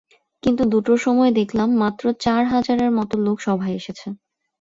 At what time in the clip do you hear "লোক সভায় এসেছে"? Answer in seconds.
3.25-4.07